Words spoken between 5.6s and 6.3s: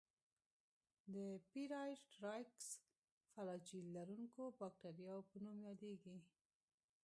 یادیږي.